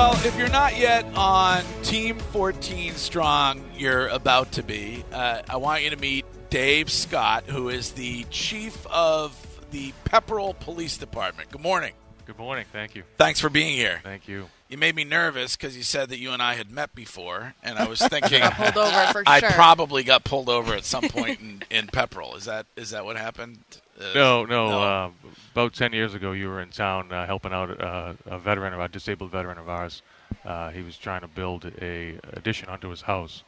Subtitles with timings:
[0.00, 5.04] Well, if you're not yet on Team 14 Strong, you're about to be.
[5.12, 9.36] Uh, I want you to meet Dave Scott, who is the chief of
[9.72, 11.50] the Pepperell Police Department.
[11.50, 11.92] Good morning.
[12.24, 12.64] Good morning.
[12.72, 13.02] Thank you.
[13.18, 14.00] Thanks for being here.
[14.02, 14.48] Thank you.
[14.70, 17.78] You made me nervous because you said that you and I had met before, and
[17.78, 19.50] I was thinking pulled over for I sure.
[19.50, 22.38] probably got pulled over at some point in, in Pepperell.
[22.38, 23.58] Is that is that what happened?
[24.00, 24.68] Uh, No, no.
[24.70, 24.82] no.
[24.82, 25.10] Uh,
[25.52, 28.88] about ten years ago, you were in town uh, helping out uh, a veteran, a
[28.88, 30.02] disabled veteran of ours.
[30.44, 33.42] Uh, he was trying to build a addition onto his house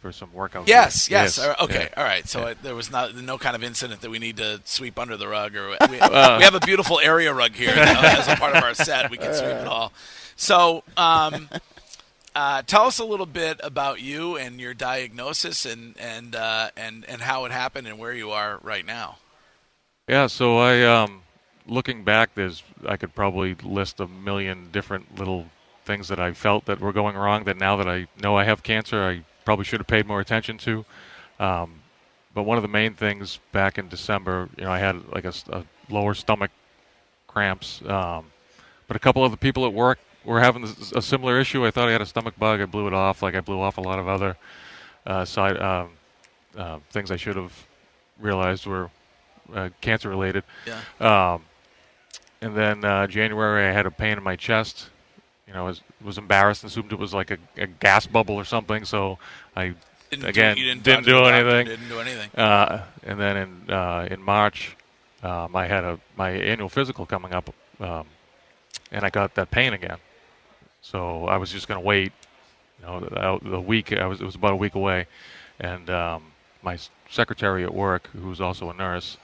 [0.00, 0.68] for some workout.
[0.68, 1.18] Yes, gear.
[1.22, 1.38] yes.
[1.38, 1.98] Uh, Okay, yeah.
[2.00, 2.28] all right.
[2.28, 2.54] So Yeah.
[2.62, 5.56] there was not no kind of incident that we need to sweep under the rug,
[5.56, 8.74] or we, we have a beautiful area rug here uh, as a part of our
[8.74, 9.10] set.
[9.10, 9.92] We can sweep it all.
[10.36, 11.48] So, um,
[12.34, 17.06] uh, tell us a little bit about you and your diagnosis, and and uh, and
[17.08, 19.16] and how it happened, and where you are right now.
[20.08, 21.22] Yeah, so I um
[21.66, 25.46] looking back there's I could probably list a million different little
[25.84, 28.62] things that I felt that were going wrong that now that I know I have
[28.62, 30.84] cancer I probably should have paid more attention to.
[31.40, 31.80] Um,
[32.34, 35.64] but one of the main things back in December, you know, I had like a
[35.88, 36.50] lower stomach
[37.26, 37.80] cramps.
[37.86, 38.26] Um,
[38.88, 41.64] but a couple of the people at work were having a similar issue.
[41.66, 42.60] I thought I had a stomach bug.
[42.60, 44.36] I blew it off like I blew off a lot of other
[45.06, 45.90] uh, side um,
[46.56, 47.52] uh, things I should have
[48.20, 48.90] realized were
[49.54, 50.44] uh, cancer related.
[50.66, 51.34] Yeah.
[51.34, 51.44] Um,
[52.40, 54.90] and then uh, January, I had a pain in my chest.
[55.46, 58.34] You know, I was, was embarrassed and assumed it was like a, a gas bubble
[58.34, 58.84] or something.
[58.84, 59.18] So
[59.54, 59.74] I,
[60.10, 61.66] Didn't do- again, you didn't, didn't do anything.
[61.66, 62.30] Didn't do anything.
[62.36, 64.76] Uh, and then in uh, in March,
[65.22, 68.06] um, I had a my annual physical coming up, um,
[68.90, 69.98] and I got that pain again.
[70.82, 72.12] So I was just going to wait.
[72.80, 75.06] You know, the, the week I was it was about a week away,
[75.58, 76.24] and um,
[76.62, 76.76] my
[77.08, 79.16] secretary at work, who's also a nurse,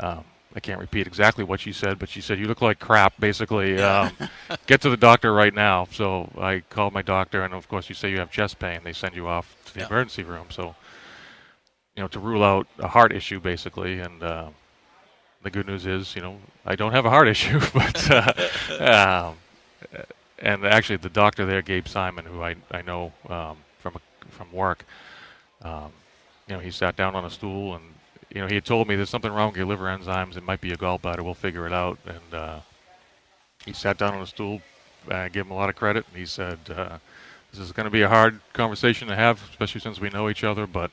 [0.00, 3.18] um, I can't repeat exactly what she said, but she said, "You look like crap."
[3.20, 4.16] Basically, um,
[4.66, 5.86] get to the doctor right now.
[5.92, 8.80] So I called my doctor, and of course, you say you have chest pain.
[8.84, 9.86] They send you off to the Yeah.
[9.86, 10.46] emergency room.
[10.50, 10.74] So
[11.96, 14.00] you know, to rule out a heart issue, basically.
[14.00, 14.48] And uh,
[15.42, 17.60] the good news is, you know, I don't have a heart issue.
[17.74, 19.36] but uh, um,
[20.38, 23.96] and actually, the doctor there, Gabe Simon, who I I know um, from
[24.30, 24.84] from work,
[25.62, 25.92] um,
[26.48, 27.84] you know, he sat down on a stool and
[28.34, 30.36] you know he had told me there's something wrong with your liver enzymes.
[30.36, 31.22] It might be a gallbladder.
[31.22, 31.98] We'll figure it out.
[32.06, 32.60] And uh,
[33.64, 34.60] he sat down on a stool.
[35.10, 36.98] I gave him a lot of credit, and he said, uh,
[37.52, 40.44] "This is going to be a hard conversation to have, especially since we know each
[40.44, 40.90] other, but."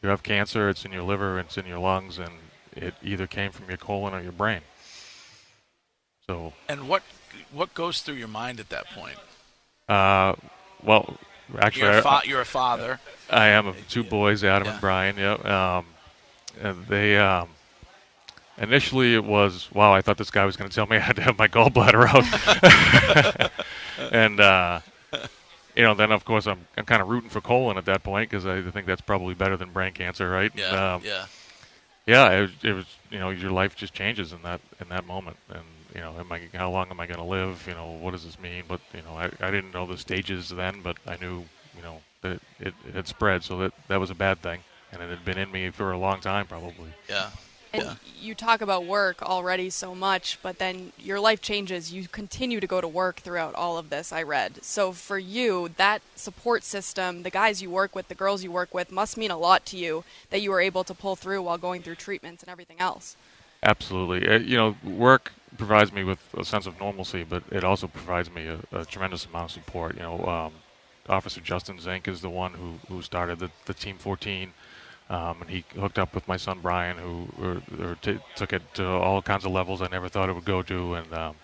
[0.00, 2.30] you have cancer, it's in your liver, it's in your lungs, and
[2.76, 4.60] it either came from your colon or your brain.
[6.28, 7.02] So, And what
[7.50, 9.16] what goes through your mind at that point?
[9.88, 10.34] uh,
[10.84, 11.16] well,
[11.58, 13.00] actually, You're a, fa- you're a father.
[13.28, 14.72] I am of two boys, Adam Yeah.
[14.74, 15.16] and Brian.
[15.16, 15.44] Yep.
[15.46, 15.86] Um,
[16.60, 17.48] and they um,
[18.58, 19.92] initially it was wow.
[19.94, 22.06] I thought this guy was going to tell me I had to have my gallbladder
[22.08, 23.50] out,
[24.12, 24.80] and uh,
[25.74, 28.30] you know, then of course I'm I'm kind of rooting for colon at that point
[28.30, 30.52] because I think that's probably better than brain cancer, right?
[30.56, 31.26] Yeah, Um, yeah.
[32.06, 35.06] yeah, it was, it was you know your life just changes in that in that
[35.06, 35.62] moment, and
[35.94, 37.64] you know, am I how long am I going to live?
[37.66, 38.64] You know, what does this mean?
[38.68, 41.44] But you know, I, I didn't know the stages then, but I knew
[41.76, 44.60] you know that it, it had spread, so that that was a bad thing,
[44.92, 46.90] and it had been in me for a long time probably.
[47.08, 47.30] Yeah.
[47.72, 47.94] And Yeah.
[48.18, 51.92] you talk about work already so much, but then your life changes.
[51.92, 54.64] You continue to go to work throughout all of this, I read.
[54.64, 58.72] So for you, that support system, the guys you work with, the girls you work
[58.72, 61.58] with, must mean a lot to you that you were able to pull through while
[61.58, 63.16] going through treatments and everything else.
[63.62, 67.86] Absolutely, uh, you know, work provides me with a sense of normalcy, but it also
[67.86, 69.96] provides me a, a tremendous amount of support.
[69.96, 70.52] You know, um,
[71.08, 74.52] Officer Justin Zink is the one who who started the, the Team 14.
[75.10, 78.62] Um, and he hooked up with my son Brian, who or, or t- took it
[78.74, 80.94] to all kinds of levels I never thought it would go to.
[80.94, 81.36] And um,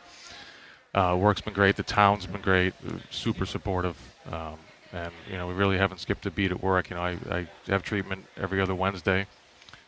[0.95, 1.77] uh, work's been great.
[1.77, 2.75] The town's been great.
[2.87, 3.97] uh, Super supportive.
[4.31, 4.57] Um,
[4.93, 6.91] and you know, we really haven't skipped a beat at work.
[6.91, 9.27] You know, I, I have treatment every other Wednesday.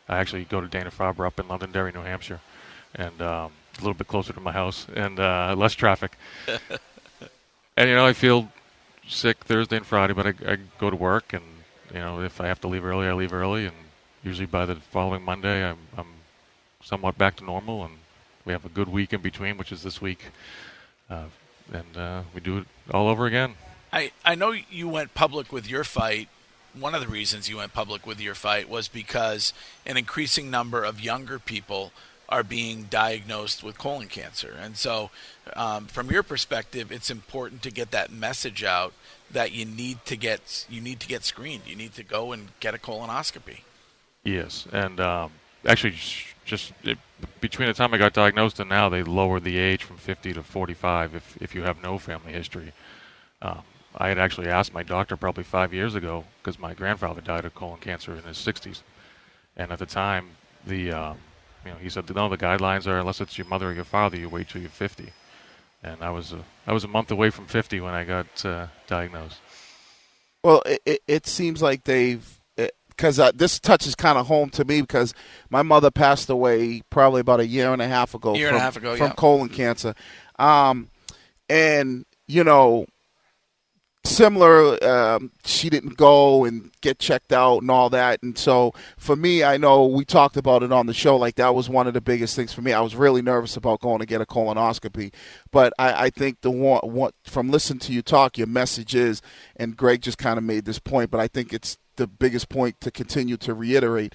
[0.08, 2.40] I actually go to Dana Farber up in Londonderry, New Hampshire,
[2.94, 6.16] and um, a little bit closer to my house and uh, less traffic.
[7.76, 8.48] and you know, I feel
[9.08, 11.44] sick Thursday and Friday, but I, I go to work, and
[11.92, 13.76] you know, if I have to leave early, I leave early, and
[14.22, 16.06] usually by the following Monday, I'm, I'm
[16.82, 17.94] somewhat back to normal, and
[18.44, 20.26] we have a good week in between, which is this week,
[21.10, 21.24] uh,
[21.72, 23.54] and uh, we do it all over again.
[23.92, 26.28] I, I know you went public with your fight.
[26.78, 29.54] One of the reasons you went public with your fight was because
[29.86, 31.92] an increasing number of younger people
[32.28, 34.54] are being diagnosed with colon cancer.
[34.60, 35.10] And so,
[35.54, 38.92] um, from your perspective, it's important to get that message out
[39.30, 41.62] that you need to get you need to get screened.
[41.66, 43.60] You need to go and get a colonoscopy.
[44.24, 45.32] Yes, and um,
[45.64, 45.94] actually,
[46.44, 46.98] just it,
[47.40, 50.42] between the time I got diagnosed and now, they lowered the age from 50 to
[50.42, 52.72] 45 if if you have no family history.
[53.42, 53.62] Um,
[53.98, 57.54] I had actually asked my doctor probably five years ago because my grandfather died of
[57.54, 58.82] colon cancer in his 60s,
[59.56, 60.28] and at the time,
[60.66, 61.18] the um,
[61.66, 64.16] you know he said no, the guidelines are unless it's your mother or your father,
[64.16, 65.12] you wait till you're 50,
[65.82, 68.66] and I was a, I was a month away from 50 when I got uh,
[68.86, 69.40] diagnosed.
[70.42, 72.36] Well, it, it, it seems like they've
[72.96, 75.12] because uh, this touches kind of home to me because
[75.50, 78.34] my mother passed away probably about a year and a half ago.
[78.34, 79.14] Year from, and a half ago, from yeah.
[79.14, 79.94] colon cancer,
[80.38, 80.88] um,
[81.48, 82.86] and you know,
[84.06, 84.82] similar.
[84.84, 89.44] Um, she didn't go and get checked out and all that, and so for me,
[89.44, 91.16] I know we talked about it on the show.
[91.16, 92.72] Like that was one of the biggest things for me.
[92.72, 95.12] I was really nervous about going to get a colonoscopy,
[95.50, 99.22] but I, I think the one, one from listening to you talk, your message is,
[99.56, 102.80] and Greg just kind of made this point, but I think it's the biggest point
[102.80, 104.14] to continue to reiterate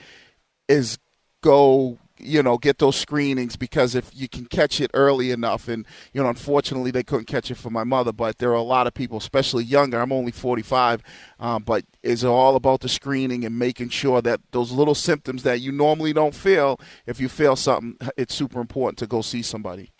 [0.68, 0.98] is
[1.42, 5.86] go you know get those screenings because if you can catch it early enough and
[6.14, 8.88] you know unfortunately they couldn't catch it for my mother but there are a lot
[8.88, 11.02] of people especially younger i'm only 45
[11.40, 15.62] um, but it's all about the screening and making sure that those little symptoms that
[15.62, 19.92] you normally don't feel if you feel something it's super important to go see somebody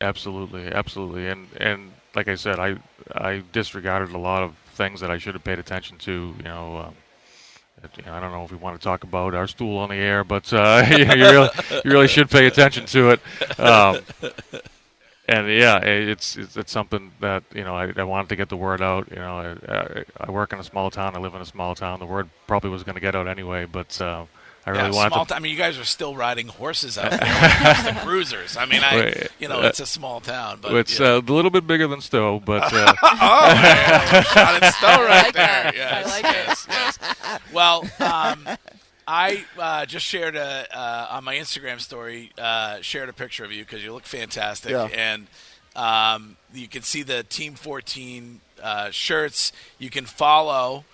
[0.00, 2.76] Absolutely, absolutely, and and like I said, I
[3.12, 6.34] I disregarded a lot of things that I should have paid attention to.
[6.36, 6.94] You know, um,
[8.06, 10.52] I don't know if we want to talk about our stool on the air, but
[10.52, 11.48] uh, you, know, you really
[11.84, 13.60] you really should pay attention to it.
[13.60, 14.00] Um,
[15.26, 18.56] and yeah, it's, it's it's something that you know I, I wanted to get the
[18.56, 19.08] word out.
[19.10, 21.16] You know, I, I, I work in a small town.
[21.16, 21.98] I live in a small town.
[21.98, 24.00] The word probably was going to get out anyway, but.
[24.00, 24.26] Uh,
[24.66, 25.28] I really yeah, wanted small to.
[25.28, 27.94] t- I mean, you guys are still riding horses out there, when it comes to
[28.02, 28.56] cruisers.
[28.56, 31.18] I mean, I, you know, uh, it's a small town, but it's you know.
[31.18, 35.06] uh, a little bit bigger than Stowe, but uh, oh, man, shot at Stowe I
[35.06, 35.72] right like there.
[35.74, 36.53] Yes, I like yes, yes.
[37.52, 38.48] Well, um,
[39.06, 42.32] I uh, just shared a uh, on my Instagram story.
[42.38, 44.88] Uh, shared a picture of you because you look fantastic, Yeah.
[44.94, 45.26] and
[45.76, 49.52] um, you can see the Team 14 uh, shirts.
[49.78, 50.84] You can follow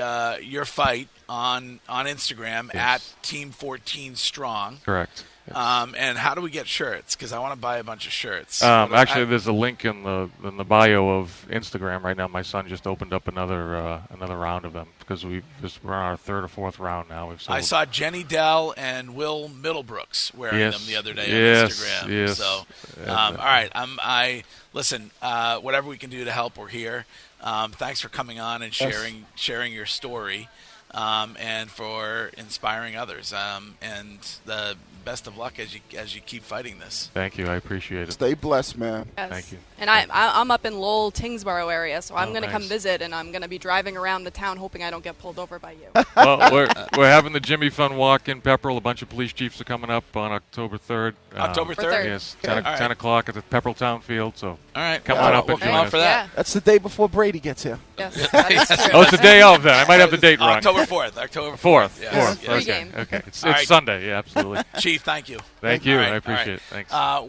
[0.00, 2.76] uh, your fight on on Instagram Yes.
[3.16, 4.78] at Team 14 Strong.
[4.84, 5.24] correct.
[5.52, 7.14] Um, and how do we get shirts?
[7.14, 8.62] Because I want to buy a bunch of shirts.
[8.62, 12.28] Um, actually, I- there's a link in the in the bio of Instagram right now.
[12.28, 15.42] My son just opened up another uh, another round of them because we
[15.82, 17.28] we're on our third or fourth round now.
[17.28, 17.58] We've sold.
[17.58, 20.78] I saw Jenny Dell and Will Middlebrooks wearing Yes.
[20.78, 21.62] them the other day Yes,
[22.02, 22.26] on Instagram.
[22.26, 22.38] yes.
[22.38, 22.66] So,
[23.06, 25.10] um, all right, I'm, I listen.
[25.20, 27.04] Uh, whatever we can do to help, we're here.
[27.42, 28.90] Um, thanks for coming on and Yes.
[28.94, 30.48] sharing sharing your story,
[30.92, 33.30] um, and for inspiring others.
[33.34, 37.10] Um, and the best of luck as you as you keep fighting this.
[37.14, 37.46] Thank you.
[37.46, 38.12] I appreciate it.
[38.12, 39.30] stay blessed man Yes.
[39.30, 39.58] Thank you.
[39.78, 42.62] And I, I, I'm up in Lowell, Tyngsboro area, so I'm Oh, going to come
[42.62, 45.38] visit, and I'm going to be driving around the town, hoping I don't get pulled
[45.38, 45.88] over by you.
[46.16, 48.76] well, we're we're having the Jimmy Fund Walk in Pepperell.
[48.76, 51.16] A bunch of police chiefs are coming up on October third.
[51.34, 51.90] Uh, October For third.
[51.92, 52.06] third.
[52.06, 52.78] Yes, 10, All right.
[52.78, 54.38] 10 o'clock at the Pepperell Town Field.
[54.38, 55.90] So All right, Come well, on up we'll and come join out us.
[55.90, 56.24] for that.
[56.26, 56.30] Yeah.
[56.36, 59.62] that's the day before brady gets here Yes, that is oh, it's the day of
[59.62, 59.74] then.
[59.74, 60.50] I might have the date wrong.
[60.50, 61.16] October fourth.
[61.18, 62.00] October Fourth.
[62.00, 62.42] Yes, Fourth.
[62.42, 62.64] yes.
[62.64, 63.00] Free Okay.
[63.02, 63.16] Okay.
[63.18, 63.66] It's, it's right.
[63.66, 64.06] Sunday.
[64.08, 64.62] Yeah, absolutely.
[64.78, 65.38] Chief, thank you.
[65.60, 65.96] Thank you.
[65.96, 66.56] Right, I appreciate right.
[66.56, 66.62] it.
[66.70, 66.92] Thanks.
[66.92, 67.22] Uh,